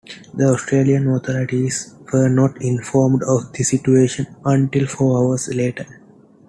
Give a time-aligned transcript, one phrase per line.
[0.33, 5.85] The Australian authorities were not informed of the situation until four hours later.